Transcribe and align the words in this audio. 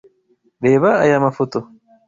Reba 0.65 0.89
aya 1.03 1.17
mafoto. 1.25 1.59